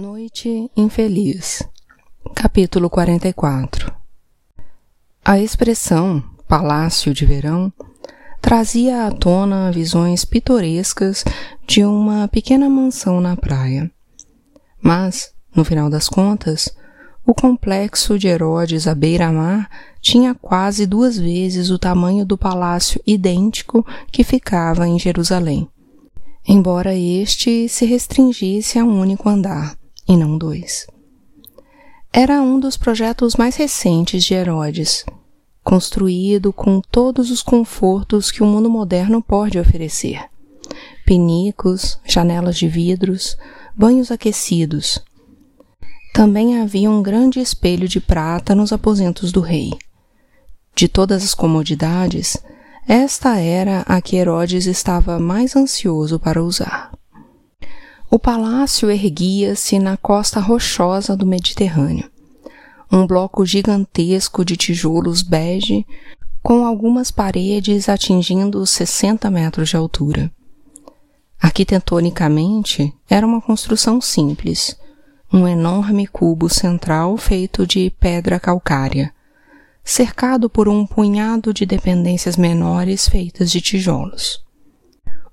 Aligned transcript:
Noite 0.00 0.70
Infeliz 0.74 1.62
Capítulo 2.34 2.88
44 2.88 3.92
A 5.22 5.38
expressão 5.38 6.24
Palácio 6.48 7.12
de 7.12 7.26
Verão 7.26 7.70
trazia 8.40 9.06
à 9.06 9.10
tona 9.10 9.70
visões 9.70 10.24
pitorescas 10.24 11.22
de 11.66 11.84
uma 11.84 12.26
pequena 12.28 12.70
mansão 12.70 13.20
na 13.20 13.36
praia. 13.36 13.90
Mas, 14.80 15.34
no 15.54 15.66
final 15.66 15.90
das 15.90 16.08
contas, 16.08 16.74
o 17.26 17.34
complexo 17.34 18.18
de 18.18 18.26
Herodes 18.26 18.86
à 18.86 18.94
beira-mar 18.94 19.68
tinha 20.00 20.34
quase 20.34 20.86
duas 20.86 21.18
vezes 21.18 21.68
o 21.68 21.78
tamanho 21.78 22.24
do 22.24 22.38
palácio 22.38 23.02
idêntico 23.06 23.86
que 24.10 24.24
ficava 24.24 24.88
em 24.88 24.98
Jerusalém, 24.98 25.68
embora 26.48 26.94
este 26.94 27.68
se 27.68 27.84
restringisse 27.84 28.78
a 28.78 28.84
um 28.84 28.98
único 28.98 29.28
andar 29.28 29.78
e 30.10 30.16
não 30.16 30.36
dois. 30.36 30.88
Era 32.12 32.42
um 32.42 32.58
dos 32.58 32.76
projetos 32.76 33.36
mais 33.36 33.54
recentes 33.54 34.24
de 34.24 34.34
Herodes, 34.34 35.06
construído 35.62 36.52
com 36.52 36.80
todos 36.80 37.30
os 37.30 37.44
confortos 37.44 38.32
que 38.32 38.42
o 38.42 38.46
mundo 38.46 38.68
moderno 38.68 39.22
pode 39.22 39.56
oferecer: 39.56 40.24
pinicos, 41.06 42.00
janelas 42.04 42.56
de 42.56 42.66
vidros, 42.66 43.36
banhos 43.76 44.10
aquecidos. 44.10 44.98
Também 46.12 46.60
havia 46.60 46.90
um 46.90 47.00
grande 47.00 47.38
espelho 47.38 47.86
de 47.86 48.00
prata 48.00 48.52
nos 48.52 48.72
aposentos 48.72 49.30
do 49.30 49.40
rei. 49.40 49.70
De 50.74 50.88
todas 50.88 51.22
as 51.22 51.34
comodidades, 51.34 52.36
esta 52.88 53.38
era 53.38 53.82
a 53.82 54.02
que 54.02 54.16
Herodes 54.16 54.66
estava 54.66 55.20
mais 55.20 55.54
ansioso 55.54 56.18
para 56.18 56.42
usar. 56.42 56.90
O 58.12 58.18
palácio 58.18 58.90
erguia-se 58.90 59.78
na 59.78 59.96
costa 59.96 60.40
rochosa 60.40 61.16
do 61.16 61.24
Mediterrâneo. 61.24 62.10
Um 62.90 63.06
bloco 63.06 63.46
gigantesco 63.46 64.44
de 64.44 64.56
tijolos 64.56 65.22
bege, 65.22 65.86
com 66.42 66.66
algumas 66.66 67.12
paredes 67.12 67.88
atingindo 67.88 68.58
os 68.58 68.70
60 68.70 69.30
metros 69.30 69.68
de 69.68 69.76
altura. 69.76 70.28
Arquitetonicamente, 71.40 72.92
era 73.08 73.24
uma 73.24 73.40
construção 73.40 74.00
simples, 74.00 74.76
um 75.32 75.46
enorme 75.46 76.04
cubo 76.08 76.48
central 76.48 77.16
feito 77.16 77.64
de 77.64 77.90
pedra 77.90 78.40
calcária, 78.40 79.14
cercado 79.84 80.50
por 80.50 80.68
um 80.68 80.84
punhado 80.84 81.54
de 81.54 81.64
dependências 81.64 82.36
menores 82.36 83.08
feitas 83.08 83.52
de 83.52 83.60
tijolos. 83.60 84.44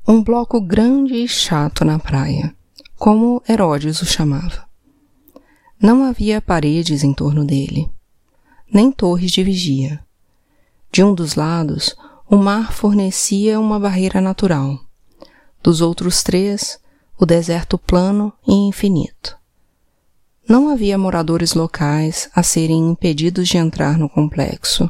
Um 0.08 0.22
bloco 0.22 0.62
grande 0.62 1.16
e 1.16 1.28
chato 1.28 1.84
na 1.84 1.98
praia 1.98 2.56
como 2.98 3.44
Herodes 3.48 4.02
o 4.02 4.06
chamava. 4.06 4.66
Não 5.80 6.04
havia 6.04 6.42
paredes 6.42 7.04
em 7.04 7.14
torno 7.14 7.46
dele, 7.46 7.90
nem 8.74 8.92
torres 8.92 9.32
de 9.32 9.44
vigia. 9.44 10.04
De 10.92 11.04
um 11.04 11.14
dos 11.14 11.36
lados, 11.36 11.96
o 12.28 12.36
mar 12.36 12.74
fornecia 12.74 13.60
uma 13.60 13.80
barreira 13.80 14.20
natural. 14.20 14.80
Dos 15.62 15.80
outros 15.80 16.24
três, 16.24 16.80
o 17.20 17.26
deserto 17.26 17.78
plano 17.78 18.34
e 18.48 18.54
infinito. 18.54 19.38
Não 20.50 20.70
havia 20.70 20.98
moradores 20.98 21.54
locais 21.54 22.30
a 22.34 22.42
serem 22.42 22.90
impedidos 22.90 23.48
de 23.48 23.58
entrar 23.58 23.98
no 23.98 24.10
complexo. 24.10 24.90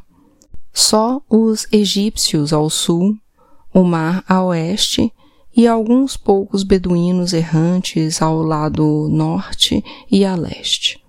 Só 0.72 1.22
os 1.30 1.68
egípcios 1.72 2.54
ao 2.54 2.70
sul, 2.70 3.18
o 3.74 3.84
mar 3.84 4.24
a 4.28 4.42
oeste 4.44 5.12
e 5.58 5.66
alguns 5.68 6.16
poucos 6.16 6.62
beduínos 6.62 7.34
errantes 7.34 8.22
ao 8.22 8.44
lado 8.44 9.10
norte 9.10 9.84
e 10.10 10.24
a 10.24 10.36
leste. 10.36 11.04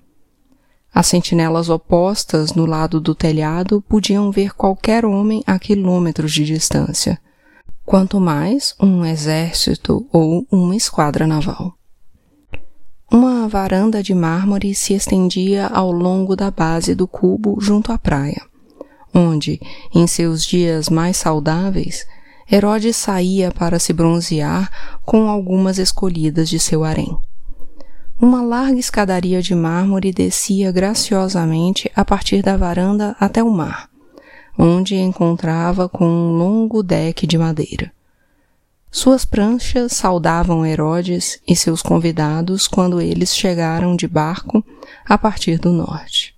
As 0.93 1.07
sentinelas 1.07 1.69
opostas 1.69 2.55
no 2.55 2.65
lado 2.65 2.99
do 2.99 3.15
telhado 3.15 3.83
podiam 3.83 4.31
ver 4.31 4.55
qualquer 4.55 5.05
homem 5.05 5.45
a 5.47 5.59
quilômetros 5.59 6.33
de 6.33 6.47
distância, 6.47 7.21
quanto 7.85 8.19
mais 8.19 8.75
um 8.81 9.05
exército 9.05 10.09
ou 10.11 10.47
uma 10.51 10.75
esquadra 10.75 11.27
naval. 11.27 11.75
Uma 13.13 13.47
varanda 13.49 14.03
de 14.03 14.15
mármore 14.15 14.75
se 14.75 14.95
estendia 14.95 15.67
ao 15.67 15.93
longo 15.93 16.35
da 16.35 16.51
base 16.51 16.95
do 16.95 17.07
cubo 17.07 17.59
junto 17.61 17.93
à 17.93 17.99
praia, 17.99 18.41
onde, 19.15 19.61
em 19.95 20.07
seus 20.07 20.43
dias 20.45 20.89
mais 20.89 21.19
saudáveis, 21.19 22.07
Herodes 22.51 22.97
saía 22.97 23.51
para 23.51 23.79
se 23.79 23.93
bronzear 23.93 24.71
com 25.05 25.29
algumas 25.29 25.79
escolhidas 25.79 26.49
de 26.49 26.59
seu 26.59 26.83
harém. 26.83 27.17
Uma 28.21 28.43
larga 28.43 28.79
escadaria 28.79 29.43
de 29.43 29.55
mármore 29.55 30.13
descia 30.13 30.73
graciosamente 30.73 31.91
a 31.95 32.05
partir 32.05 32.43
da 32.43 32.57
varanda 32.57 33.15
até 33.21 33.43
o 33.43 33.51
mar, 33.51 33.89
onde 34.59 34.97
encontrava 34.97 35.89
com 35.89 36.07
um 36.07 36.33
longo 36.33 36.83
deck 36.83 37.27
de 37.27 37.37
madeira. 37.37 37.93
Suas 38.91 39.25
pranchas 39.25 39.93
saudavam 39.93 40.65
Herodes 40.65 41.41
e 41.47 41.55
seus 41.55 41.83
convidados 41.83 42.67
quando 42.67 43.01
eles 43.01 43.37
chegaram 43.37 43.95
de 43.95 44.09
barco 44.09 44.65
a 45.07 45.19
partir 45.19 45.59
do 45.59 45.71
norte. 45.71 46.35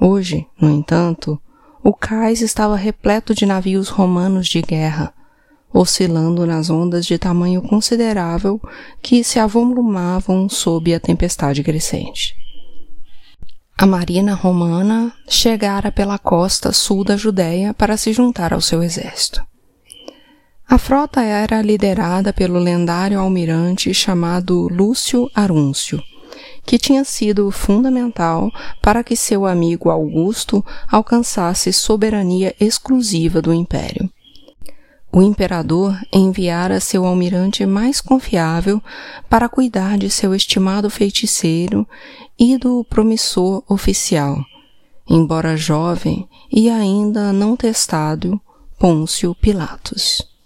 Hoje, 0.00 0.46
no 0.60 0.70
entanto, 0.70 1.38
o 1.82 1.92
cais 1.92 2.40
estava 2.40 2.76
repleto 2.76 3.34
de 3.34 3.46
navios 3.46 3.88
romanos 3.88 4.48
de 4.48 4.60
guerra, 4.60 5.12
oscilando 5.72 6.46
nas 6.46 6.70
ondas 6.70 7.06
de 7.06 7.18
tamanho 7.18 7.62
considerável 7.62 8.60
que 9.02 9.22
se 9.22 9.38
avolumavam 9.38 10.48
sob 10.48 10.94
a 10.94 11.00
tempestade 11.00 11.62
crescente. 11.62 12.34
A 13.76 13.86
marina 13.86 14.34
romana 14.34 15.12
chegara 15.28 15.92
pela 15.92 16.18
costa 16.18 16.72
sul 16.72 17.04
da 17.04 17.16
Judéia 17.16 17.72
para 17.72 17.96
se 17.96 18.12
juntar 18.12 18.52
ao 18.52 18.60
seu 18.60 18.82
exército. 18.82 19.46
A 20.68 20.76
frota 20.76 21.22
era 21.22 21.62
liderada 21.62 22.32
pelo 22.32 22.58
lendário 22.58 23.20
almirante 23.20 23.94
chamado 23.94 24.68
Lúcio 24.68 25.30
Arúncio, 25.34 26.02
que 26.68 26.78
tinha 26.78 27.02
sido 27.02 27.50
fundamental 27.50 28.52
para 28.82 29.02
que 29.02 29.16
seu 29.16 29.46
amigo 29.46 29.88
Augusto 29.88 30.62
alcançasse 30.86 31.72
soberania 31.72 32.54
exclusiva 32.60 33.40
do 33.40 33.54
império. 33.54 34.06
O 35.10 35.22
imperador 35.22 35.98
enviara 36.12 36.78
seu 36.78 37.06
almirante 37.06 37.64
mais 37.64 38.02
confiável 38.02 38.82
para 39.30 39.48
cuidar 39.48 39.96
de 39.96 40.10
seu 40.10 40.34
estimado 40.34 40.90
feiticeiro 40.90 41.88
e 42.38 42.58
do 42.58 42.84
promissor 42.84 43.62
oficial, 43.66 44.36
embora 45.08 45.56
jovem 45.56 46.28
e 46.52 46.68
ainda 46.68 47.32
não 47.32 47.56
testado, 47.56 48.38
Pôncio 48.78 49.34
Pilatos. 49.36 50.37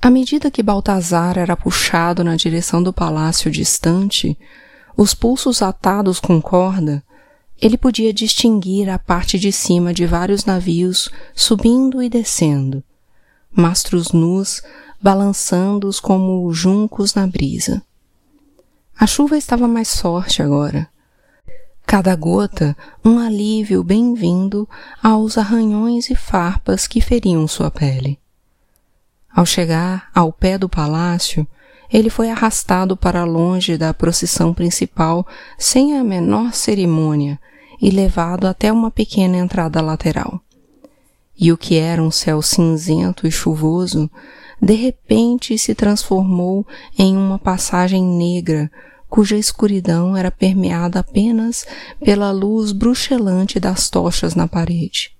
À 0.00 0.10
medida 0.10 0.50
que 0.50 0.62
Baltazar 0.62 1.36
era 1.36 1.56
puxado 1.56 2.22
na 2.22 2.36
direção 2.36 2.80
do 2.80 2.92
palácio 2.92 3.50
distante, 3.50 4.38
os 4.96 5.12
pulsos 5.12 5.60
atados 5.60 6.20
com 6.20 6.40
corda, 6.40 7.02
ele 7.60 7.76
podia 7.76 8.12
distinguir 8.12 8.88
a 8.88 8.98
parte 8.98 9.38
de 9.38 9.50
cima 9.50 9.92
de 9.92 10.06
vários 10.06 10.44
navios 10.44 11.10
subindo 11.34 12.00
e 12.00 12.08
descendo, 12.08 12.82
mastros 13.50 14.12
nus 14.12 14.62
balançando-os 15.00 15.98
como 15.98 16.52
juncos 16.52 17.14
na 17.14 17.26
brisa. 17.26 17.82
A 18.98 19.06
chuva 19.06 19.36
estava 19.36 19.66
mais 19.66 20.00
forte 20.00 20.42
agora. 20.42 20.88
Cada 21.84 22.14
gota 22.14 22.76
um 23.04 23.18
alívio 23.18 23.82
bem-vindo 23.82 24.68
aos 25.02 25.38
arranhões 25.38 26.10
e 26.10 26.14
farpas 26.14 26.86
que 26.86 27.00
feriam 27.00 27.48
sua 27.48 27.70
pele. 27.70 28.18
Ao 29.34 29.46
chegar 29.46 30.10
ao 30.14 30.32
pé 30.32 30.58
do 30.58 30.68
palácio, 30.68 31.46
ele 31.92 32.10
foi 32.10 32.30
arrastado 32.30 32.96
para 32.96 33.24
longe 33.24 33.78
da 33.78 33.94
procissão 33.94 34.52
principal 34.52 35.26
sem 35.58 35.96
a 35.96 36.04
menor 36.04 36.52
cerimônia 36.52 37.38
e 37.80 37.90
levado 37.90 38.46
até 38.46 38.72
uma 38.72 38.90
pequena 38.90 39.36
entrada 39.36 39.80
lateral. 39.80 40.40
E 41.38 41.52
o 41.52 41.56
que 41.56 41.76
era 41.76 42.02
um 42.02 42.10
céu 42.10 42.42
cinzento 42.42 43.26
e 43.26 43.30
chuvoso, 43.30 44.10
de 44.60 44.74
repente 44.74 45.56
se 45.56 45.74
transformou 45.74 46.66
em 46.98 47.16
uma 47.16 47.38
passagem 47.38 48.04
negra 48.04 48.70
cuja 49.08 49.36
escuridão 49.36 50.16
era 50.16 50.30
permeada 50.30 51.00
apenas 51.00 51.66
pela 52.04 52.30
luz 52.30 52.72
bruxelante 52.72 53.58
das 53.58 53.88
tochas 53.88 54.34
na 54.34 54.46
parede. 54.46 55.16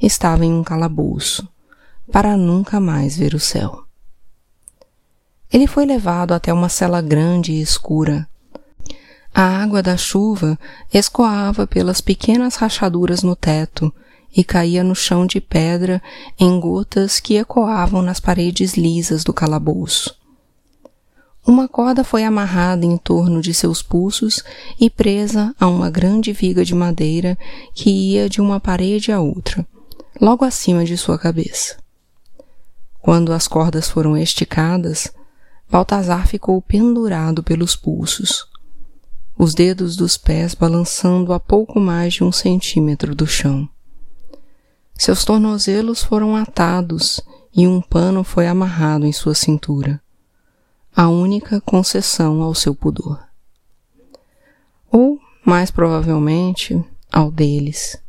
Estava 0.00 0.44
em 0.44 0.52
um 0.52 0.62
calabouço, 0.62 1.48
para 2.12 2.36
nunca 2.36 2.80
mais 2.80 3.16
ver 3.16 3.34
o 3.34 3.40
céu. 3.40 3.84
Ele 5.52 5.66
foi 5.66 5.84
levado 5.84 6.32
até 6.32 6.52
uma 6.52 6.68
cela 6.68 7.00
grande 7.00 7.52
e 7.52 7.60
escura, 7.60 8.28
a 9.34 9.62
água 9.62 9.82
da 9.82 9.96
chuva 9.96 10.58
escoava 10.92 11.66
pelas 11.66 12.00
pequenas 12.00 12.56
rachaduras 12.56 13.22
no 13.22 13.36
teto 13.36 13.92
e 14.36 14.42
caía 14.42 14.82
no 14.82 14.94
chão 14.94 15.24
de 15.24 15.40
pedra 15.40 16.02
em 16.38 16.58
gotas 16.58 17.20
que 17.20 17.36
ecoavam 17.36 18.02
nas 18.02 18.18
paredes 18.18 18.74
lisas 18.74 19.22
do 19.22 19.32
calabouço. 19.32 20.16
Uma 21.46 21.66
corda 21.68 22.04
foi 22.04 22.22
amarrada 22.24 22.84
em 22.84 22.96
torno 22.96 23.40
de 23.40 23.54
seus 23.54 23.82
pulsos 23.82 24.42
e 24.78 24.90
presa 24.90 25.54
a 25.58 25.66
uma 25.66 25.88
grande 25.90 26.32
viga 26.32 26.64
de 26.64 26.74
madeira 26.74 27.38
que 27.72 27.88
ia 27.88 28.28
de 28.28 28.40
uma 28.40 28.60
parede 28.60 29.10
a 29.10 29.20
outra, 29.20 29.66
logo 30.20 30.44
acima 30.44 30.84
de 30.84 30.96
sua 30.96 31.18
cabeça. 31.18 31.79
Quando 33.00 33.32
as 33.32 33.48
cordas 33.48 33.88
foram 33.88 34.16
esticadas, 34.16 35.12
Baltazar 35.70 36.26
ficou 36.26 36.60
pendurado 36.60 37.42
pelos 37.42 37.76
pulsos, 37.76 38.46
os 39.38 39.54
dedos 39.54 39.96
dos 39.96 40.18
pés 40.18 40.54
balançando 40.54 41.32
a 41.32 41.40
pouco 41.40 41.80
mais 41.80 42.14
de 42.14 42.24
um 42.24 42.32
centímetro 42.32 43.14
do 43.14 43.26
chão. 43.26 43.68
Seus 44.96 45.24
tornozelos 45.24 46.02
foram 46.02 46.36
atados 46.36 47.20
e 47.54 47.66
um 47.66 47.80
pano 47.80 48.22
foi 48.22 48.46
amarrado 48.46 49.06
em 49.06 49.12
sua 49.12 49.34
cintura, 49.34 50.00
a 50.94 51.08
única 51.08 51.60
concessão 51.60 52.42
ao 52.42 52.54
seu 52.54 52.74
pudor. 52.74 53.18
Ou, 54.90 55.18
mais 55.44 55.70
provavelmente, 55.70 56.84
ao 57.12 57.30
deles. 57.30 57.99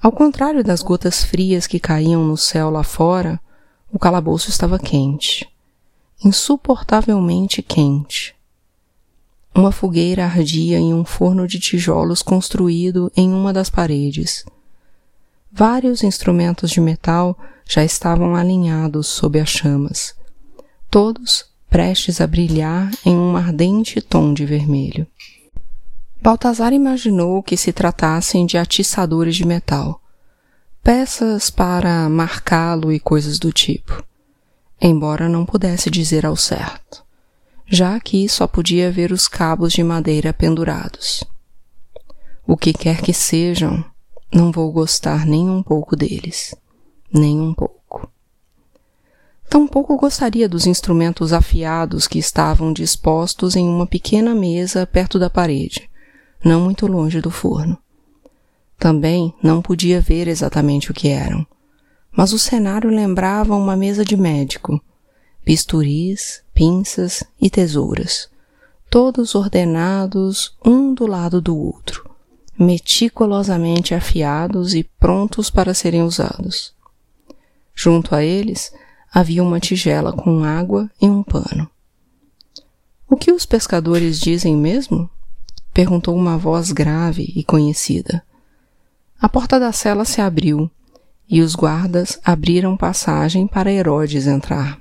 Ao 0.00 0.12
contrário 0.12 0.62
das 0.62 0.80
gotas 0.80 1.24
frias 1.24 1.66
que 1.66 1.80
caíam 1.80 2.24
no 2.24 2.36
céu 2.36 2.70
lá 2.70 2.84
fora, 2.84 3.40
o 3.92 3.98
calabouço 3.98 4.48
estava 4.48 4.78
quente, 4.78 5.48
insuportavelmente 6.24 7.62
quente. 7.62 8.32
Uma 9.52 9.72
fogueira 9.72 10.24
ardia 10.24 10.78
em 10.78 10.94
um 10.94 11.04
forno 11.04 11.48
de 11.48 11.58
tijolos 11.58 12.22
construído 12.22 13.10
em 13.16 13.28
uma 13.32 13.52
das 13.52 13.68
paredes. 13.68 14.44
Vários 15.50 16.04
instrumentos 16.04 16.70
de 16.70 16.80
metal 16.80 17.36
já 17.66 17.84
estavam 17.84 18.36
alinhados 18.36 19.08
sob 19.08 19.40
as 19.40 19.48
chamas, 19.48 20.14
todos 20.88 21.46
prestes 21.68 22.20
a 22.20 22.26
brilhar 22.26 22.88
em 23.04 23.16
um 23.16 23.36
ardente 23.36 24.00
tom 24.00 24.32
de 24.32 24.46
vermelho. 24.46 25.08
Baltazar 26.20 26.72
imaginou 26.72 27.42
que 27.42 27.56
se 27.56 27.72
tratassem 27.72 28.44
de 28.44 28.58
atiçadores 28.58 29.36
de 29.36 29.46
metal, 29.46 30.00
peças 30.82 31.48
para 31.48 32.08
marcá-lo 32.08 32.92
e 32.92 32.98
coisas 32.98 33.38
do 33.38 33.52
tipo, 33.52 34.02
embora 34.80 35.28
não 35.28 35.46
pudesse 35.46 35.88
dizer 35.88 36.26
ao 36.26 36.34
certo, 36.34 37.04
já 37.66 38.00
que 38.00 38.28
só 38.28 38.48
podia 38.48 38.90
ver 38.90 39.12
os 39.12 39.28
cabos 39.28 39.72
de 39.72 39.84
madeira 39.84 40.32
pendurados. 40.32 41.22
O 42.44 42.56
que 42.56 42.72
quer 42.72 43.00
que 43.00 43.12
sejam, 43.12 43.84
não 44.32 44.50
vou 44.50 44.72
gostar 44.72 45.24
nem 45.24 45.48
um 45.48 45.62
pouco 45.62 45.94
deles, 45.94 46.52
nem 47.14 47.40
um 47.40 47.54
pouco. 47.54 48.10
Tampouco 49.48 49.96
gostaria 49.96 50.48
dos 50.48 50.66
instrumentos 50.66 51.32
afiados 51.32 52.08
que 52.08 52.18
estavam 52.18 52.72
dispostos 52.72 53.54
em 53.54 53.68
uma 53.68 53.86
pequena 53.86 54.34
mesa 54.34 54.84
perto 54.84 55.16
da 55.16 55.30
parede, 55.30 55.88
não 56.44 56.60
muito 56.60 56.86
longe 56.86 57.20
do 57.20 57.30
forno. 57.30 57.78
Também 58.78 59.34
não 59.42 59.60
podia 59.60 60.00
ver 60.00 60.28
exatamente 60.28 60.90
o 60.90 60.94
que 60.94 61.08
eram, 61.08 61.46
mas 62.12 62.32
o 62.32 62.38
cenário 62.38 62.90
lembrava 62.90 63.54
uma 63.54 63.76
mesa 63.76 64.04
de 64.04 64.16
médico, 64.16 64.80
bisturis, 65.44 66.42
pinças 66.54 67.24
e 67.40 67.50
tesouras, 67.50 68.28
todos 68.90 69.34
ordenados 69.34 70.56
um 70.64 70.94
do 70.94 71.06
lado 71.06 71.40
do 71.40 71.56
outro, 71.56 72.08
meticulosamente 72.58 73.94
afiados 73.94 74.74
e 74.74 74.84
prontos 74.84 75.50
para 75.50 75.74
serem 75.74 76.02
usados. 76.02 76.74
Junto 77.74 78.14
a 78.14 78.24
eles 78.24 78.72
havia 79.12 79.42
uma 79.42 79.60
tigela 79.60 80.12
com 80.12 80.44
água 80.44 80.90
e 81.00 81.08
um 81.08 81.22
pano. 81.22 81.68
O 83.08 83.16
que 83.16 83.32
os 83.32 83.46
pescadores 83.46 84.20
dizem 84.20 84.56
mesmo? 84.56 85.08
Perguntou 85.78 86.16
uma 86.16 86.36
voz 86.36 86.72
grave 86.72 87.32
e 87.36 87.44
conhecida. 87.44 88.20
A 89.16 89.28
porta 89.28 89.60
da 89.60 89.70
cela 89.70 90.04
se 90.04 90.20
abriu 90.20 90.68
e 91.30 91.40
os 91.40 91.54
guardas 91.54 92.18
abriram 92.24 92.76
passagem 92.76 93.46
para 93.46 93.70
Herodes 93.70 94.26
entrar. 94.26 94.76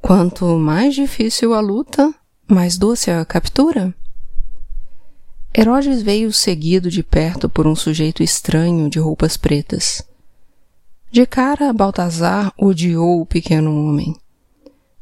Quanto 0.00 0.56
mais 0.56 0.94
difícil 0.94 1.54
a 1.54 1.60
luta, 1.60 2.14
mais 2.46 2.78
doce 2.78 3.10
a 3.10 3.24
captura? 3.24 3.92
Herodes 5.52 6.02
veio 6.02 6.32
seguido 6.32 6.88
de 6.88 7.02
perto 7.02 7.48
por 7.48 7.66
um 7.66 7.74
sujeito 7.74 8.22
estranho 8.22 8.88
de 8.88 9.00
roupas 9.00 9.36
pretas. 9.36 10.06
De 11.10 11.26
cara, 11.26 11.72
Baltazar 11.72 12.52
odiou 12.56 13.22
o 13.22 13.26
pequeno 13.26 13.74
homem, 13.74 14.14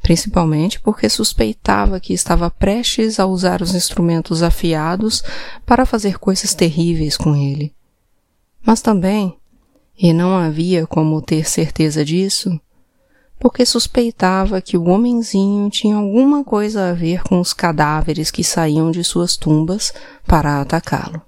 principalmente 0.05 0.79
porque 0.81 1.09
suspeitava 1.09 1.99
que 1.99 2.13
estava 2.13 2.51
prestes 2.51 3.19
a 3.19 3.25
usar 3.25 3.63
os 3.63 3.75
instrumentos 3.75 4.43
afiados 4.43 5.25
para 5.65 5.87
fazer 5.87 6.19
coisas 6.19 6.53
terríveis 6.53 7.17
com 7.17 7.35
ele. 7.35 7.75
Mas 8.63 8.83
também, 8.83 9.35
e 9.99 10.13
não 10.13 10.37
havia 10.37 10.87
como 10.87 11.23
ter 11.23 11.49
certeza 11.49 12.05
disso, 12.05 12.61
porque 13.41 13.65
suspeitava 13.65 14.61
que 14.61 14.77
o 14.77 14.91
homenzinho 14.91 15.71
tinha 15.71 15.97
alguma 15.97 16.45
coisa 16.45 16.91
a 16.91 16.93
ver 16.93 17.23
com 17.23 17.41
os 17.41 17.55
cadáveres 17.55 18.31
que 18.31 18.45
saíam 18.45 18.91
de 18.91 19.03
suas 19.03 19.39
tumbas 19.39 19.91
para 20.27 20.61
atacá-lo. 20.61 21.23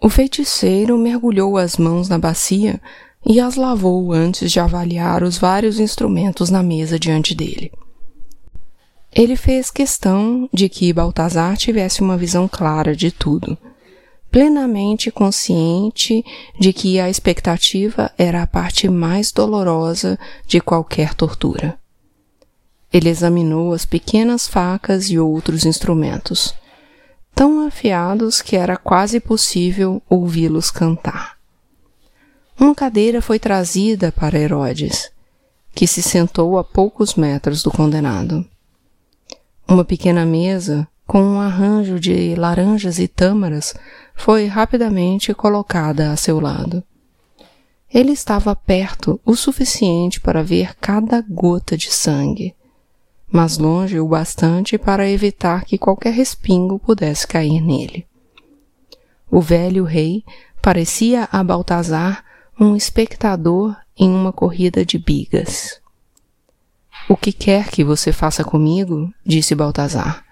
O 0.00 0.08
feiticeiro 0.08 0.96
mergulhou 0.96 1.58
as 1.58 1.76
mãos 1.76 2.08
na 2.08 2.18
bacia 2.18 2.80
e 3.24 3.40
as 3.40 3.56
lavou 3.56 4.12
antes 4.12 4.50
de 4.50 4.60
avaliar 4.60 5.22
os 5.22 5.38
vários 5.38 5.78
instrumentos 5.78 6.50
na 6.50 6.62
mesa 6.62 6.98
diante 6.98 7.34
dele. 7.34 7.72
Ele 9.12 9.36
fez 9.36 9.70
questão 9.70 10.48
de 10.52 10.68
que 10.68 10.92
Baltazar 10.92 11.56
tivesse 11.56 12.00
uma 12.00 12.16
visão 12.16 12.46
clara 12.46 12.94
de 12.94 13.10
tudo 13.10 13.56
plenamente 14.30 15.10
consciente 15.10 16.24
de 16.58 16.72
que 16.72 17.00
a 17.00 17.08
expectativa 17.08 18.10
era 18.18 18.42
a 18.42 18.46
parte 18.46 18.88
mais 18.88 19.32
dolorosa 19.32 20.18
de 20.46 20.60
qualquer 20.60 21.14
tortura. 21.14 21.78
Ele 22.92 23.08
examinou 23.08 23.72
as 23.72 23.84
pequenas 23.84 24.46
facas 24.46 25.10
e 25.10 25.18
outros 25.18 25.64
instrumentos, 25.64 26.54
tão 27.34 27.66
afiados 27.66 28.40
que 28.40 28.56
era 28.56 28.76
quase 28.76 29.20
possível 29.20 30.02
ouvi-los 30.08 30.70
cantar. 30.70 31.37
Uma 32.60 32.74
cadeira 32.74 33.22
foi 33.22 33.38
trazida 33.38 34.10
para 34.10 34.36
Herodes, 34.36 35.12
que 35.72 35.86
se 35.86 36.02
sentou 36.02 36.58
a 36.58 36.64
poucos 36.64 37.14
metros 37.14 37.62
do 37.62 37.70
condenado. 37.70 38.44
Uma 39.66 39.84
pequena 39.84 40.26
mesa, 40.26 40.88
com 41.06 41.22
um 41.22 41.40
arranjo 41.40 42.00
de 42.00 42.34
laranjas 42.34 42.98
e 42.98 43.06
tâmaras, 43.06 43.74
foi 44.12 44.46
rapidamente 44.46 45.32
colocada 45.32 46.10
a 46.10 46.16
seu 46.16 46.40
lado. 46.40 46.82
Ele 47.94 48.10
estava 48.10 48.56
perto 48.56 49.20
o 49.24 49.36
suficiente 49.36 50.20
para 50.20 50.42
ver 50.42 50.74
cada 50.80 51.22
gota 51.22 51.76
de 51.76 51.92
sangue, 51.92 52.56
mas 53.30 53.56
longe 53.56 54.00
o 54.00 54.08
bastante 54.08 54.76
para 54.76 55.08
evitar 55.08 55.64
que 55.64 55.78
qualquer 55.78 56.12
respingo 56.12 56.76
pudesse 56.76 57.24
cair 57.24 57.60
nele. 57.60 58.04
O 59.30 59.40
velho 59.40 59.84
rei 59.84 60.24
parecia 60.60 61.28
a 61.30 61.44
Baltazar 61.44 62.24
um 62.60 62.74
espectador 62.74 63.76
em 63.96 64.10
uma 64.10 64.32
corrida 64.32 64.84
de 64.84 64.98
bigas. 64.98 65.80
O 67.08 67.16
que 67.16 67.32
quer 67.32 67.70
que 67.70 67.84
você 67.84 68.12
faça 68.12 68.42
comigo, 68.42 69.12
disse 69.24 69.54
Baltazar, 69.54 70.24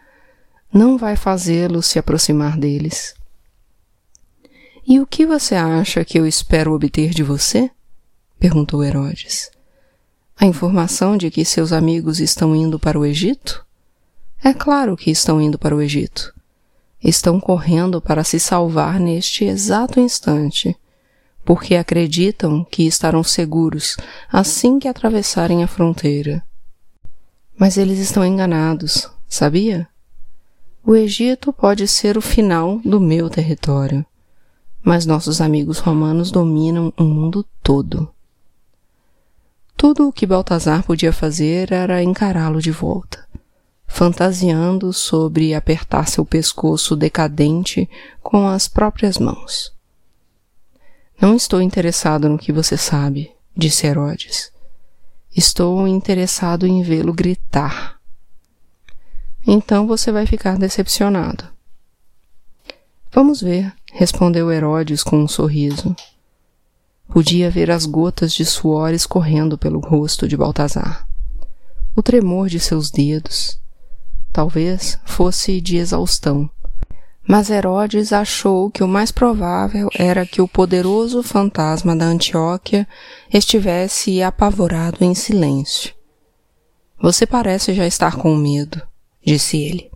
não 0.72 0.98
vai 0.98 1.14
fazê-lo 1.14 1.80
se 1.82 2.00
aproximar 2.00 2.58
deles. 2.58 3.14
E 4.84 4.98
o 4.98 5.06
que 5.06 5.24
você 5.24 5.54
acha 5.54 6.04
que 6.04 6.18
eu 6.18 6.26
espero 6.26 6.72
obter 6.72 7.10
de 7.10 7.22
você? 7.22 7.70
perguntou 8.40 8.82
Herodes. 8.82 9.50
A 10.36 10.46
informação 10.46 11.16
de 11.16 11.30
que 11.30 11.44
seus 11.44 11.72
amigos 11.72 12.18
estão 12.18 12.54
indo 12.54 12.78
para 12.78 12.98
o 12.98 13.06
Egito? 13.06 13.64
É 14.42 14.52
claro 14.52 14.96
que 14.96 15.10
estão 15.12 15.40
indo 15.40 15.58
para 15.58 15.74
o 15.74 15.80
Egito. 15.80 16.34
Estão 17.02 17.38
correndo 17.38 18.00
para 18.00 18.24
se 18.24 18.40
salvar 18.40 18.98
neste 18.98 19.44
exato 19.44 20.00
instante, 20.00 20.76
porque 21.46 21.76
acreditam 21.76 22.62
que 22.62 22.86
estarão 22.86 23.24
seguros 23.24 23.96
assim 24.30 24.78
que 24.78 24.86
atravessarem 24.86 25.64
a 25.64 25.66
fronteira. 25.66 26.44
Mas 27.58 27.78
eles 27.78 27.98
estão 27.98 28.22
enganados, 28.22 29.10
sabia? 29.26 29.88
O 30.84 30.94
Egito 30.94 31.54
pode 31.54 31.88
ser 31.88 32.18
o 32.18 32.20
final 32.20 32.78
do 32.84 33.00
meu 33.00 33.30
território 33.30 34.04
mas 34.86 35.04
nossos 35.04 35.40
amigos 35.40 35.80
romanos 35.80 36.30
dominam 36.30 36.92
o 36.96 37.02
mundo 37.02 37.44
todo. 37.60 38.08
Tudo 39.76 40.06
o 40.06 40.12
que 40.12 40.24
Baltazar 40.24 40.84
podia 40.84 41.12
fazer 41.12 41.72
era 41.72 42.04
encará-lo 42.04 42.62
de 42.62 42.70
volta, 42.70 43.26
fantasiando 43.84 44.92
sobre 44.92 45.54
apertar 45.54 46.06
seu 46.06 46.24
pescoço 46.24 46.94
decadente 46.94 47.90
com 48.22 48.46
as 48.46 48.68
próprias 48.68 49.18
mãos. 49.18 49.75
Não 51.20 51.34
estou 51.34 51.62
interessado 51.62 52.28
no 52.28 52.38
que 52.38 52.52
você 52.52 52.76
sabe, 52.76 53.34
disse 53.56 53.86
Herodes. 53.86 54.52
Estou 55.34 55.88
interessado 55.88 56.66
em 56.66 56.82
vê-lo 56.82 57.12
gritar. 57.12 57.98
Então 59.46 59.86
você 59.86 60.12
vai 60.12 60.26
ficar 60.26 60.58
decepcionado. 60.58 61.44
Vamos 63.12 63.40
ver, 63.40 63.72
respondeu 63.92 64.52
Herodes 64.52 65.02
com 65.02 65.18
um 65.18 65.28
sorriso. 65.28 65.96
Podia 67.08 67.50
ver 67.50 67.70
as 67.70 67.86
gotas 67.86 68.32
de 68.34 68.44
suor 68.44 68.92
escorrendo 68.92 69.56
pelo 69.56 69.80
rosto 69.80 70.28
de 70.28 70.36
Baltazar. 70.36 71.08
O 71.94 72.02
tremor 72.02 72.48
de 72.48 72.60
seus 72.60 72.90
dedos. 72.90 73.58
Talvez 74.32 74.98
fosse 75.06 75.62
de 75.62 75.76
exaustão. 75.78 76.50
Mas 77.26 77.50
Herodes 77.50 78.12
achou 78.12 78.70
que 78.70 78.84
o 78.84 78.88
mais 78.88 79.10
provável 79.10 79.88
era 79.94 80.24
que 80.24 80.40
o 80.40 80.46
poderoso 80.46 81.24
fantasma 81.24 81.96
da 81.96 82.04
Antioquia 82.04 82.86
estivesse 83.32 84.22
apavorado 84.22 85.04
em 85.04 85.12
silêncio. 85.12 85.92
Você 87.00 87.26
parece 87.26 87.74
já 87.74 87.84
estar 87.84 88.16
com 88.16 88.34
medo, 88.36 88.80
disse 89.24 89.56
ele. 89.56 89.90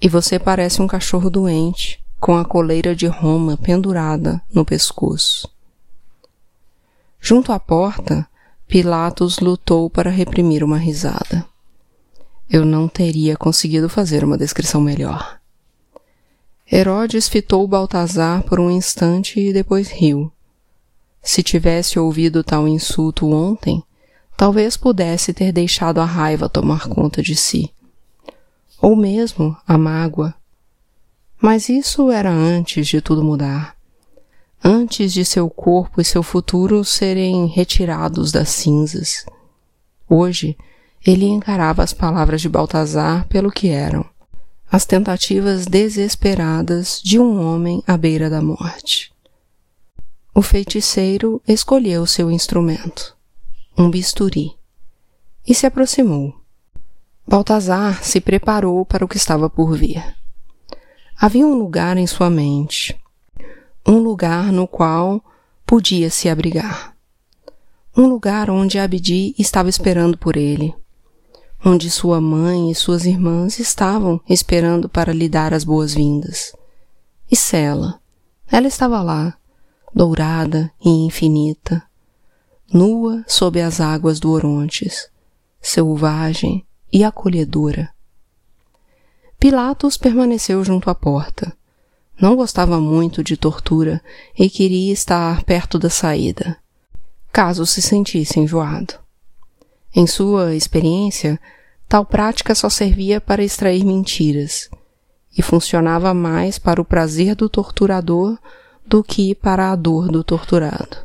E 0.00 0.08
você 0.08 0.38
parece 0.38 0.82
um 0.82 0.86
cachorro 0.86 1.30
doente, 1.30 2.04
com 2.20 2.36
a 2.36 2.44
coleira 2.44 2.94
de 2.94 3.06
Roma 3.06 3.56
pendurada 3.56 4.42
no 4.52 4.64
pescoço. 4.64 5.48
Junto 7.18 7.50
à 7.50 7.58
porta, 7.58 8.28
Pilatos 8.68 9.38
lutou 9.38 9.88
para 9.88 10.10
reprimir 10.10 10.62
uma 10.62 10.76
risada. 10.76 11.46
Eu 12.48 12.64
não 12.66 12.88
teria 12.88 13.36
conseguido 13.36 13.88
fazer 13.88 14.22
uma 14.22 14.36
descrição 14.36 14.80
melhor. 14.80 15.40
Herodes 16.70 17.28
fitou 17.28 17.66
Baltazar 17.68 18.42
por 18.44 18.58
um 18.58 18.70
instante 18.70 19.38
e 19.38 19.52
depois 19.52 19.90
riu. 19.90 20.32
Se 21.22 21.42
tivesse 21.42 21.98
ouvido 21.98 22.42
tal 22.42 22.66
insulto 22.66 23.30
ontem, 23.30 23.82
talvez 24.36 24.76
pudesse 24.76 25.32
ter 25.32 25.52
deixado 25.52 26.00
a 26.00 26.04
raiva 26.04 26.48
tomar 26.48 26.88
conta 26.88 27.22
de 27.22 27.36
si. 27.36 27.70
Ou 28.80 28.96
mesmo 28.96 29.56
a 29.66 29.78
mágoa. 29.78 30.34
Mas 31.40 31.68
isso 31.68 32.10
era 32.10 32.30
antes 32.30 32.86
de 32.86 33.00
tudo 33.00 33.22
mudar 33.22 33.74
antes 34.64 35.12
de 35.12 35.26
seu 35.26 35.50
corpo 35.50 36.00
e 36.00 36.04
seu 36.04 36.22
futuro 36.22 36.82
serem 36.82 37.44
retirados 37.46 38.32
das 38.32 38.48
cinzas. 38.48 39.26
Hoje, 40.08 40.56
ele 41.06 41.26
encarava 41.26 41.82
as 41.82 41.92
palavras 41.92 42.40
de 42.40 42.48
Baltazar 42.48 43.28
pelo 43.28 43.52
que 43.52 43.68
eram, 43.68 44.06
as 44.70 44.84
tentativas 44.84 45.66
desesperadas 45.66 47.00
de 47.02 47.18
um 47.18 47.40
homem 47.40 47.82
à 47.86 47.96
beira 47.96 48.28
da 48.28 48.42
morte. 48.42 49.12
O 50.34 50.42
feiticeiro 50.42 51.40
escolheu 51.46 52.06
seu 52.06 52.30
instrumento, 52.30 53.16
um 53.78 53.88
bisturi, 53.88 54.52
e 55.46 55.54
se 55.54 55.66
aproximou. 55.66 56.34
Baltazar 57.26 58.02
se 58.02 58.20
preparou 58.20 58.84
para 58.84 59.04
o 59.04 59.08
que 59.08 59.16
estava 59.16 59.48
por 59.48 59.76
vir. 59.76 60.02
Havia 61.16 61.46
um 61.46 61.54
lugar 61.54 61.96
em 61.96 62.06
sua 62.06 62.28
mente, 62.28 63.00
um 63.86 63.98
lugar 63.98 64.50
no 64.52 64.66
qual 64.66 65.24
podia 65.64 66.10
se 66.10 66.28
abrigar. 66.28 66.94
Um 67.96 68.06
lugar 68.06 68.50
onde 68.50 68.78
Abdi 68.78 69.34
estava 69.38 69.68
esperando 69.68 70.18
por 70.18 70.36
ele, 70.36 70.74
onde 71.64 71.90
sua 71.90 72.20
mãe 72.20 72.70
e 72.70 72.74
suas 72.74 73.06
irmãs 73.06 73.58
estavam 73.58 74.20
esperando 74.28 74.88
para 74.88 75.12
lhe 75.12 75.28
dar 75.28 75.54
as 75.54 75.64
boas-vindas. 75.64 76.52
E 77.30 77.34
Sela, 77.34 77.98
ela 78.50 78.66
estava 78.66 79.02
lá, 79.02 79.34
dourada 79.94 80.70
e 80.84 80.90
infinita, 80.90 81.82
nua 82.70 83.24
sob 83.26 83.60
as 83.60 83.80
águas 83.80 84.20
do 84.20 84.30
Orontes, 84.30 85.08
selvagem 85.60 86.66
e 86.92 87.02
acolhedora. 87.02 87.90
Pilatos 89.38 89.96
permaneceu 89.96 90.62
junto 90.62 90.90
à 90.90 90.94
porta, 90.94 91.56
não 92.20 92.36
gostava 92.36 92.78
muito 92.78 93.24
de 93.24 93.36
tortura 93.36 94.02
e 94.38 94.50
queria 94.50 94.92
estar 94.92 95.42
perto 95.44 95.78
da 95.78 95.88
saída, 95.88 96.58
caso 97.32 97.64
se 97.64 97.80
sentisse 97.80 98.38
enjoado. 98.38 99.03
Em 99.94 100.06
sua 100.06 100.56
experiência, 100.56 101.38
tal 101.88 102.04
prática 102.04 102.54
só 102.54 102.68
servia 102.68 103.20
para 103.20 103.44
extrair 103.44 103.84
mentiras 103.84 104.68
e 105.36 105.42
funcionava 105.42 106.12
mais 106.12 106.58
para 106.58 106.80
o 106.80 106.84
prazer 106.84 107.36
do 107.36 107.48
torturador 107.48 108.36
do 108.84 109.04
que 109.04 109.34
para 109.34 109.70
a 109.70 109.76
dor 109.76 110.08
do 110.08 110.24
torturado. 110.24 110.96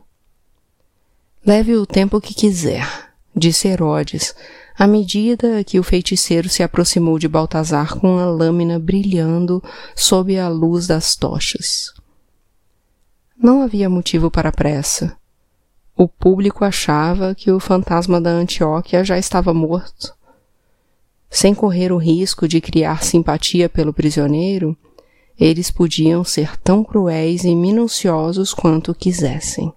Leve 1.45 1.75
o 1.75 1.85
tempo 1.85 2.19
que 2.19 2.33
quiser, 2.33 3.11
disse 3.35 3.67
Herodes, 3.67 4.35
à 4.77 4.87
medida 4.87 5.63
que 5.63 5.79
o 5.79 5.83
feiticeiro 5.83 6.49
se 6.49 6.63
aproximou 6.63 7.19
de 7.19 7.27
Baltazar 7.27 7.97
com 7.99 8.17
a 8.17 8.25
lâmina 8.25 8.79
brilhando 8.79 9.63
sob 9.95 10.37
a 10.39 10.47
luz 10.47 10.87
das 10.87 11.15
tochas. 11.15 11.93
Não 13.37 13.61
havia 13.61 13.89
motivo 13.89 14.31
para 14.31 14.51
pressa. 14.51 15.18
O 16.01 16.07
público 16.07 16.63
achava 16.63 17.35
que 17.35 17.51
o 17.51 17.59
fantasma 17.59 18.21
da 18.21 18.29
Antioquia 18.29 19.03
já 19.03 19.17
estava 19.17 19.53
morto. 19.53 20.15
Sem 21.29 21.53
correr 21.53 21.91
o 21.91 21.97
risco 21.97 22.47
de 22.47 22.61
criar 22.61 23.03
simpatia 23.03 23.67
pelo 23.67 23.91
prisioneiro, 23.91 24.77
eles 25.37 25.69
podiam 25.69 26.23
ser 26.23 26.55
tão 26.59 26.85
cruéis 26.85 27.43
e 27.43 27.53
minuciosos 27.53 28.53
quanto 28.53 28.95
quisessem. 28.95 29.73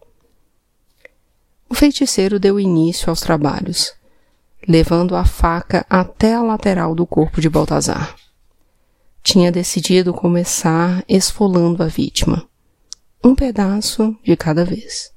O 1.69 1.75
feiticeiro 1.75 2.39
deu 2.39 2.61
início 2.61 3.11
aos 3.11 3.21
trabalhos 3.21 3.93
levando 4.69 5.17
a 5.17 5.25
faca 5.25 5.85
até 5.91 6.35
a 6.35 6.41
lateral 6.41 6.95
do 6.95 7.05
corpo 7.05 7.41
de 7.41 7.49
Baltazar. 7.49 8.15
Tinha 9.25 9.51
decidido 9.51 10.15
começar 10.15 11.05
esfolando 11.09 11.83
a 11.83 11.89
vítima, 11.89 12.49
um 13.25 13.35
pedaço 13.35 14.17
de 14.23 14.37
cada 14.37 14.65
vez. 14.65 15.12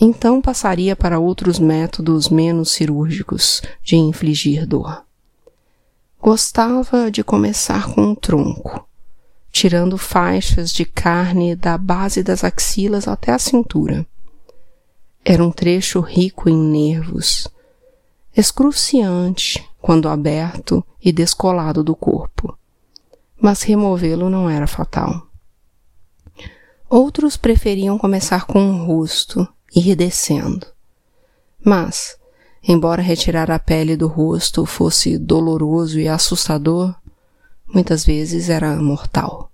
Então 0.00 0.40
passaria 0.40 0.96
para 0.96 1.18
outros 1.18 1.58
métodos 1.58 2.30
menos 2.30 2.70
cirúrgicos 2.70 3.60
de 3.82 3.96
infligir 3.96 4.66
dor. 4.66 5.04
Gostava 6.18 7.10
de 7.10 7.22
começar 7.22 7.92
com 7.92 8.00
um 8.00 8.14
tronco, 8.14 8.88
tirando 9.52 9.98
faixas 9.98 10.72
de 10.72 10.86
carne 10.86 11.54
da 11.54 11.76
base 11.76 12.22
das 12.22 12.42
axilas 12.44 13.06
até 13.06 13.32
a 13.32 13.38
cintura. 13.38 14.06
Era 15.22 15.44
um 15.44 15.52
trecho 15.52 16.00
rico 16.00 16.48
em 16.48 16.56
nervos, 16.56 17.46
excruciante 18.34 19.62
quando 19.82 20.08
aberto 20.08 20.82
e 21.02 21.12
descolado 21.12 21.84
do 21.84 21.94
corpo, 21.94 22.56
mas 23.38 23.62
removê-lo 23.62 24.30
não 24.30 24.48
era 24.48 24.66
fatal. 24.66 25.26
Outros 26.88 27.36
preferiam 27.36 27.98
começar 27.98 28.46
com 28.46 28.70
o 28.70 28.84
rosto 28.84 29.46
ir 29.74 29.94
descendo. 29.96 30.66
Mas, 31.64 32.16
embora 32.62 33.02
retirar 33.02 33.50
a 33.50 33.58
pele 33.58 33.96
do 33.96 34.06
rosto 34.06 34.64
fosse 34.66 35.18
doloroso 35.18 35.98
e 35.98 36.08
assustador, 36.08 36.94
muitas 37.72 38.04
vezes 38.04 38.48
era 38.48 38.76
mortal. 38.76 39.50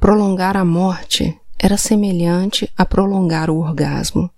Prolongar 0.00 0.56
a 0.56 0.64
morte 0.64 1.38
era 1.58 1.76
semelhante 1.76 2.70
a 2.76 2.84
prolongar 2.84 3.50
o 3.50 3.58
orgasmo 3.58 4.30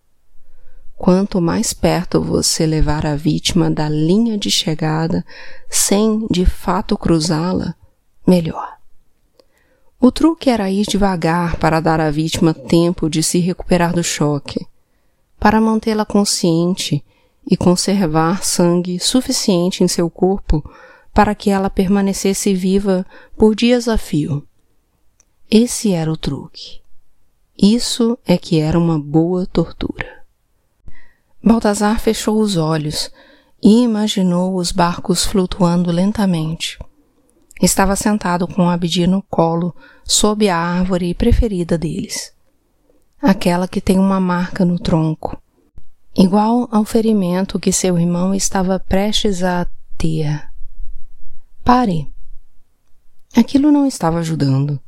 Quanto 0.96 1.40
mais 1.40 1.75
perto 1.75 2.20
você 2.20 2.64
levar 2.64 3.04
a 3.04 3.16
vítima 3.16 3.70
da 3.70 3.88
linha 3.88 4.38
de 4.38 4.50
chegada, 4.50 5.25
sem 5.68 6.26
de 6.30 6.46
fato 6.46 6.96
cruzá-la, 6.96 7.75
melhor. 8.26 8.74
O 10.04 10.12
truque 10.12 10.50
era 10.50 10.70
ir 10.70 10.84
devagar 10.84 11.56
para 11.56 11.80
dar 11.80 11.99
à 11.99 12.11
vítima 12.11 12.52
tempo 12.52 13.08
de 13.08 13.23
se 13.23 13.38
recuperar 13.38 13.94
do 13.94 14.04
choque, 14.04 14.66
para 15.40 15.62
mantê-la 15.62 16.04
consciente 16.04 17.02
e 17.50 17.56
conservar 17.56 18.44
sangue 18.44 19.00
suficiente 19.00 19.82
em 19.82 19.88
seu 19.88 20.11
corpo 20.11 20.62
para 21.14 21.34
que 21.34 21.49
ela 21.49 21.70
permanecesse 21.70 22.52
viva 22.52 23.06
por 23.34 23.54
dias 23.54 23.88
a 23.88 23.96
fio. 23.96 24.46
Esse 25.50 25.92
era 25.94 26.12
o 26.12 26.18
truque. 26.18 26.82
Isso 27.56 28.18
é 28.26 28.37
que 28.37 28.61
era 28.61 28.78
uma 28.78 28.99
boa 28.99 29.46
tortura. 29.46 30.23
Baltazar 31.42 31.99
fechou 31.99 32.38
os 32.42 32.58
olhos 32.58 33.11
e 33.62 33.80
imaginou 33.80 34.56
os 34.56 34.70
barcos 34.70 35.25
flutuando 35.25 35.90
lentamente. 35.90 36.78
Estava 37.61 37.94
sentado 37.96 38.46
com 38.49 38.68
Abdi 38.68 39.06
no 39.06 39.23
colo, 39.23 39.75
sob 40.04 40.49
a 40.49 40.56
árvore 40.56 41.14
preferida 41.14 41.78
deles. 41.78 42.32
Aquela 43.23 43.68
que 43.68 43.80
tem 43.80 43.99
uma 43.99 44.20
marca 44.20 44.64
no 44.64 44.78
tronco, 44.78 45.40
igual 46.16 46.68
ao 46.70 46.84
ferimento 46.84 47.58
que 47.58 47.73
seu 47.73 47.99
irmão 47.99 48.34
estava 48.34 48.78
prestes 48.78 49.42
a 49.42 49.66
ter. 49.96 50.49
Pare! 51.64 52.12
Aquilo 53.37 53.73
não 53.73 53.87
estava 53.87 54.18
ajudando. 54.18 54.78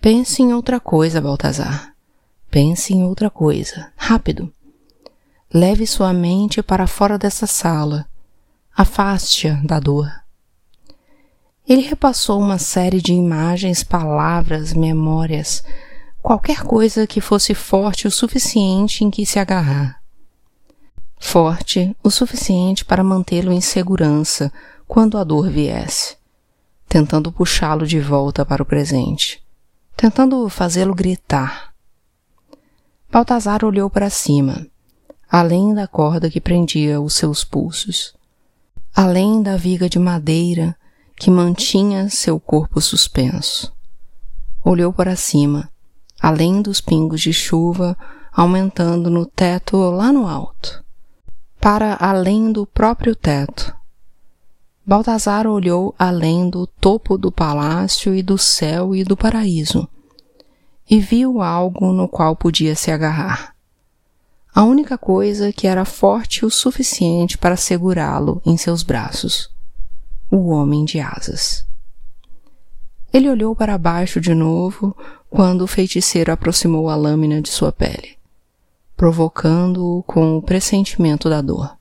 Pense 0.00 0.42
em 0.42 0.52
outra 0.52 0.80
coisa, 0.80 1.20
Baltazar. 1.20 1.94
Pense 2.50 2.92
em 2.92 3.04
outra 3.04 3.30
coisa. 3.30 3.92
Rápido! 3.96 4.52
Leve 5.54 5.86
sua 5.86 6.12
mente 6.12 6.62
para 6.62 6.86
fora 6.86 7.16
dessa 7.16 7.46
sala. 7.46 8.06
Afaste-a 8.74 9.54
da 9.64 9.78
dor. 9.78 10.21
Ele 11.68 11.82
repassou 11.82 12.40
uma 12.40 12.58
série 12.58 13.00
de 13.00 13.12
imagens, 13.12 13.82
palavras, 13.84 14.72
memórias, 14.74 15.62
qualquer 16.20 16.62
coisa 16.62 17.06
que 17.06 17.20
fosse 17.20 17.54
forte 17.54 18.06
o 18.06 18.10
suficiente 18.10 19.04
em 19.04 19.10
que 19.10 19.24
se 19.24 19.38
agarrar. 19.38 20.00
Forte 21.18 21.96
o 22.02 22.10
suficiente 22.10 22.84
para 22.84 23.04
mantê-lo 23.04 23.52
em 23.52 23.60
segurança 23.60 24.52
quando 24.88 25.16
a 25.16 25.24
dor 25.24 25.48
viesse, 25.48 26.16
tentando 26.88 27.32
puxá-lo 27.32 27.86
de 27.86 28.00
volta 28.00 28.44
para 28.44 28.62
o 28.62 28.66
presente, 28.66 29.42
tentando 29.96 30.48
fazê-lo 30.48 30.94
gritar. 30.94 31.72
Baltazar 33.10 33.64
olhou 33.64 33.88
para 33.88 34.10
cima 34.10 34.66
além 35.32 35.72
da 35.72 35.88
corda 35.88 36.28
que 36.28 36.42
prendia 36.42 37.00
os 37.00 37.14
seus 37.14 37.42
pulsos, 37.42 38.14
além 38.94 39.42
da 39.42 39.56
viga 39.56 39.88
de 39.88 39.98
madeira 39.98 40.76
que 41.22 41.30
mantinha 41.30 42.10
seu 42.10 42.40
corpo 42.40 42.80
suspenso. 42.80 43.72
Olhou 44.64 44.92
para 44.92 45.14
cima, 45.14 45.70
além 46.20 46.60
dos 46.60 46.80
pingos 46.80 47.20
de 47.20 47.32
chuva 47.32 47.96
aumentando 48.32 49.08
no 49.08 49.24
teto 49.24 49.76
lá 49.90 50.10
no 50.10 50.26
alto, 50.26 50.82
para 51.60 51.96
além 52.00 52.50
do 52.50 52.66
próprio 52.66 53.14
teto. 53.14 53.72
Baltazar 54.84 55.46
olhou 55.46 55.94
além 55.96 56.50
do 56.50 56.66
topo 56.66 57.16
do 57.16 57.30
palácio 57.30 58.12
e 58.16 58.20
do 58.20 58.36
céu 58.36 58.92
e 58.92 59.04
do 59.04 59.16
paraíso, 59.16 59.86
e 60.90 60.98
viu 60.98 61.40
algo 61.40 61.92
no 61.92 62.08
qual 62.08 62.34
podia 62.34 62.74
se 62.74 62.90
agarrar 62.90 63.54
a 64.52 64.64
única 64.64 64.98
coisa 64.98 65.52
que 65.52 65.68
era 65.68 65.84
forte 65.84 66.44
o 66.44 66.50
suficiente 66.50 67.38
para 67.38 67.56
segurá-lo 67.56 68.42
em 68.44 68.56
seus 68.56 68.82
braços 68.82 69.51
o 70.32 70.48
homem 70.48 70.84
de 70.84 70.98
asas. 70.98 71.66
Ele 73.12 73.28
olhou 73.28 73.54
para 73.54 73.76
baixo 73.76 74.20
de 74.20 74.34
novo 74.34 74.96
quando 75.28 75.62
o 75.62 75.66
feiticeiro 75.66 76.32
aproximou 76.32 76.88
a 76.88 76.96
lâmina 76.96 77.42
de 77.42 77.50
sua 77.50 77.70
pele, 77.70 78.16
provocando-o 78.96 80.02
com 80.04 80.38
o 80.38 80.42
pressentimento 80.42 81.28
da 81.28 81.42
dor, 81.42 81.76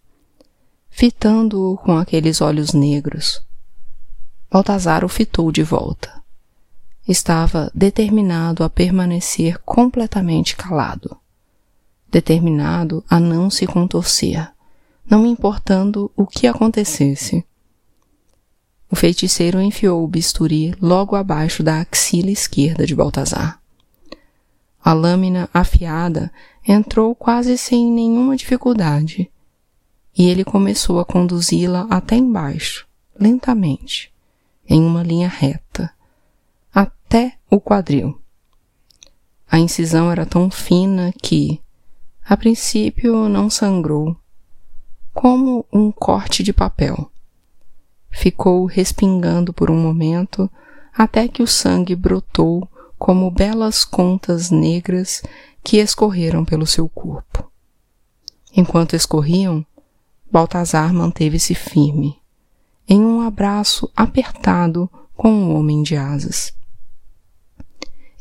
fitando-o 0.90 1.78
com 1.78 1.98
aqueles 1.98 2.42
olhos 2.42 2.74
negros. 2.74 3.42
Baltazar 4.52 5.06
o 5.06 5.08
fitou 5.08 5.50
de 5.52 5.64
volta. 5.64 6.22
Estava 7.08 7.72
determinado 7.74 8.64
a 8.64 8.70
permanecer 8.70 9.58
completamente 9.60 10.56
calado 10.56 11.22
determinado 12.12 13.04
a 13.10 13.20
não 13.20 13.50
se 13.50 13.66
contorcer, 13.66 14.52
não 15.10 15.26
importando 15.26 16.12
o 16.16 16.28
que 16.28 16.46
acontecesse. 16.46 17.46
O 18.92 18.96
feiticeiro 18.96 19.62
enfiou 19.62 20.04
o 20.04 20.08
bisturi 20.08 20.76
logo 20.82 21.16
abaixo 21.16 21.64
da 21.64 21.80
axila 21.80 22.30
esquerda 22.30 22.86
de 22.86 22.94
Baltazar. 22.94 23.62
A 24.84 24.94
lâmina 24.94 25.50
afiada 25.54 26.32
entrou 26.68 27.16
quase 27.16 27.58
sem 27.58 27.90
nenhuma 27.90 28.36
dificuldade, 28.36 29.32
e 30.18 30.26
ele 30.26 30.44
começou 30.44 31.00
a 31.00 31.06
conduzi-la 31.06 31.88
até 31.90 32.16
embaixo, 32.16 32.86
lentamente, 33.18 34.12
em 34.68 34.84
uma 34.84 35.04
linha 35.04 35.30
reta, 35.30 35.92
até 36.74 37.38
o 37.50 37.62
quadril. 37.62 38.20
A 39.50 39.60
incisão 39.60 40.12
era 40.12 40.26
tão 40.26 40.50
fina 40.50 41.14
que, 41.22 41.62
a 42.26 42.36
princípio 42.36 43.30
não 43.30 43.50
sangrou, 43.50 44.18
como 45.14 45.66
um 45.72 45.92
corte 45.92 46.42
de 46.42 46.52
papel. 46.54 47.11
Ficou 48.12 48.66
respingando 48.66 49.54
por 49.54 49.72
um 49.72 49.78
momento 49.78 50.50
até 50.94 51.28
que 51.28 51.42
o 51.42 51.48
sangue 51.48 51.96
brotou 51.96 52.68
como 53.00 53.32
belas 53.32 53.84
contas 53.84 54.52
negras 54.52 55.24
que 55.64 55.78
escorreram 55.78 56.46
pelo 56.46 56.68
seu 56.68 56.88
corpo. 56.88 57.50
Enquanto 58.56 58.96
escorriam, 58.96 59.66
Baltazar 60.32 60.94
manteve-se 60.94 61.56
firme, 61.56 62.22
em 62.88 63.04
um 63.04 63.22
abraço 63.22 63.90
apertado 63.96 64.90
com 65.16 65.30
o 65.30 65.50
um 65.50 65.56
homem 65.56 65.82
de 65.82 65.96
asas. 65.96 66.54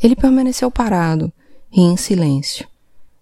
Ele 0.02 0.16
permaneceu 0.16 0.70
parado 0.70 1.32
e 1.70 1.80
em 1.80 1.96
silêncio, 1.96 2.66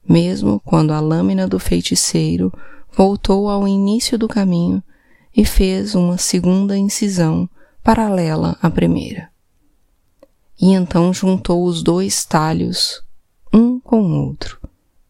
mesmo 0.08 0.60
quando 0.64 0.92
a 0.92 1.00
lâmina 1.00 1.46
do 1.46 1.58
feiticeiro 1.58 2.52
voltou 2.92 3.48
ao 3.48 3.66
início 3.66 4.16
do 4.16 4.28
caminho 4.28 4.82
e 5.36 5.44
fez 5.44 5.94
uma 5.94 6.18
segunda 6.18 6.76
incisão 6.76 7.48
paralela 7.82 8.56
à 8.60 8.70
primeira. 8.70 9.30
E 10.60 10.72
então 10.72 11.12
juntou 11.12 11.64
os 11.64 11.82
dois 11.82 12.24
talhos, 12.24 13.02
um 13.52 13.78
com 13.78 14.02
o 14.02 14.26
outro, 14.26 14.60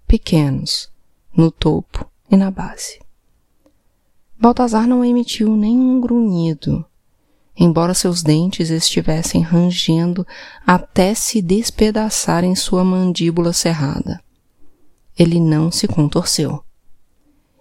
pequenos, 0.07 0.90
no 1.37 1.50
topo 1.50 2.07
e 2.31 2.37
na 2.37 2.50
base. 2.50 3.00
Baltazar 4.38 4.87
não 4.87 5.04
emitiu 5.04 5.57
nenhum 5.57 6.00
grunhido, 6.00 6.85
embora 7.57 7.94
seus 7.94 8.22
dentes 8.22 8.70
estivessem 8.70 9.40
rangendo 9.40 10.26
até 10.66 11.14
se 11.14 11.42
despedaçar 11.42 12.44
em 12.44 12.54
sua 12.54 12.85
mandíbula 12.85 13.52
cerrada 13.52 14.22
ele 15.18 15.40
não 15.40 15.70
se 15.70 15.88
contorceu. 15.88 16.62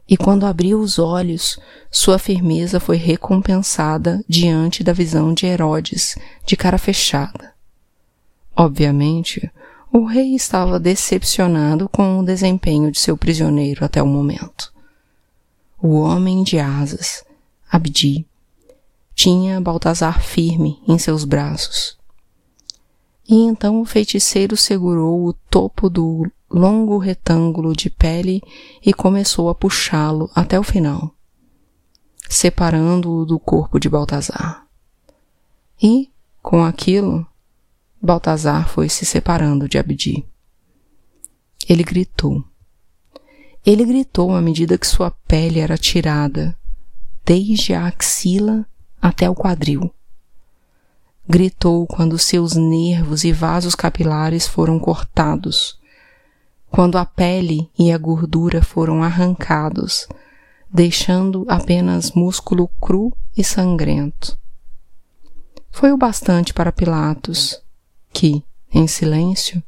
E 0.09 0.15
quando 0.15 0.45
abriu 0.45 0.79
os 0.79 0.97
olhos, 0.97 1.59
sua 1.91 2.17
firmeza 2.17 2.79
foi 2.79 2.95
recompensada 2.95 4.23
diante 4.27 4.83
da 4.83 4.93
visão 4.93 5.33
de 5.33 5.45
Herodes, 5.45 6.15
de 6.45 6.55
cara 6.55 6.77
fechada. 6.77 7.53
Obviamente, 8.55 9.51
o 9.91 10.05
rei 10.05 10.33
estava 10.33 10.79
decepcionado 10.79 11.89
com 11.89 12.19
o 12.19 12.25
desempenho 12.25 12.91
de 12.91 12.99
seu 12.99 13.17
prisioneiro 13.17 13.83
até 13.83 14.01
o 14.01 14.07
momento. 14.07 14.73
O 15.81 15.99
homem 15.99 16.41
de 16.41 16.57
asas, 16.57 17.25
Abdi, 17.69 18.25
tinha 19.13 19.59
Baltazar 19.59 20.21
firme 20.21 20.81
em 20.87 20.97
seus 20.97 21.25
braços. 21.25 21.97
E 23.27 23.35
então 23.35 23.81
o 23.81 23.85
feiticeiro 23.85 24.55
segurou 24.55 25.25
o 25.25 25.33
topo 25.33 25.89
do 25.89 26.31
longo 26.49 26.97
retângulo 26.97 27.75
de 27.75 27.89
pele 27.89 28.41
e 28.85 28.93
começou 28.93 29.49
a 29.49 29.55
puxá-lo 29.55 30.29
até 30.33 30.59
o 30.59 30.63
final, 30.63 31.13
separando-o 32.29 33.25
do 33.25 33.39
corpo 33.39 33.79
de 33.79 33.89
Baltazar. 33.89 34.65
E, 35.81 36.09
com 36.41 36.63
aquilo, 36.63 37.25
Baltazar 38.01 38.67
foi 38.69 38.89
se 38.89 39.05
separando 39.05 39.67
de 39.67 39.77
Abdi. 39.77 40.25
Ele 41.67 41.83
gritou. 41.83 42.43
Ele 43.65 43.83
gritou 43.83 44.33
à 44.33 44.41
medida 44.41 44.77
que 44.77 44.87
sua 44.87 45.11
pele 45.11 45.59
era 45.59 45.77
tirada, 45.77 46.57
desde 47.25 47.73
a 47.73 47.87
axila 47.87 48.65
até 49.01 49.29
o 49.29 49.35
quadril. 49.35 49.93
Gritou 51.27 51.85
quando 51.85 52.17
seus 52.17 52.55
nervos 52.55 53.25
e 53.25 53.33
vasos 53.33 53.75
capilares 53.75 54.47
foram 54.47 54.79
cortados 54.79 55.76
quando 56.69 56.97
a 56.97 57.05
pele 57.05 57.69
e 57.77 57.91
a 57.91 57.97
gordura 57.97 58.61
foram 58.61 59.03
arrancados, 59.03 60.07
deixando 60.69 61.45
apenas 61.47 62.11
músculo 62.11 62.67
cru 62.81 63.13
e 63.35 63.43
sangrento. 63.43 64.37
Foi 65.71 65.91
o 65.91 65.97
bastante 65.97 66.53
para 66.53 66.71
Pilatos, 66.71 67.61
que, 68.11 68.43
em 68.73 68.87
silêncio, 68.87 69.61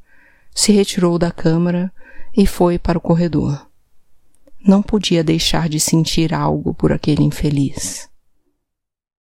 se 0.54 0.72
retirou 0.72 1.18
da 1.20 1.32
câmara 1.32 1.92
e 2.36 2.46
foi 2.46 2.80
para 2.80 2.98
o 2.98 3.02
corredor. 3.02 3.68
Não 4.66 4.82
podia 4.82 5.24
deixar 5.24 5.70
de 5.70 5.80
sentir 5.80 6.34
algo 6.34 6.74
por 6.74 6.92
aquele 6.92 7.24
infeliz. 7.24 8.09